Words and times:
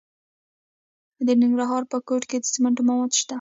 د 1.27 1.29
ننګرهار 1.41 1.83
په 1.91 1.97
کوټ 2.07 2.23
کې 2.29 2.37
د 2.39 2.45
سمنټو 2.53 2.81
مواد 2.87 3.11
شته. 3.19 3.29